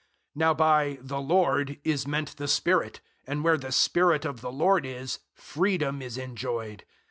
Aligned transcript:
003:017 0.35 0.37
Now 0.37 0.53
by 0.55 0.97
"the 0.99 1.21
Lord" 1.21 1.79
is 1.83 2.07
meant 2.07 2.37
the 2.37 2.47
Spirit; 2.47 3.01
and 3.27 3.43
where 3.43 3.55
the 3.59 3.71
Spirit 3.71 4.25
of 4.25 4.41
the 4.41 4.51
Lord 4.51 4.83
is, 4.83 5.19
freedom 5.35 6.01
is 6.01 6.17
enjoyed. 6.17 6.85